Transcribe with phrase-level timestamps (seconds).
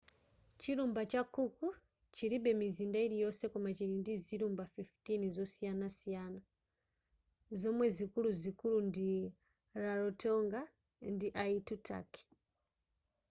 [0.61, 1.57] chilumba cha cook
[2.15, 4.65] chilibe mizinda yiliyonse koma chili ndi zilumba
[5.07, 6.39] 15 zosiyanasiyana
[7.59, 9.07] zomwe zikululuzikulu ndi
[9.81, 10.61] rarotonga
[11.13, 12.23] ndi aitutaki